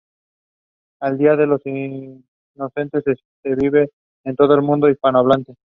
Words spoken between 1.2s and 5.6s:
de los inocentes se vive en todo el mundo hispanohablante.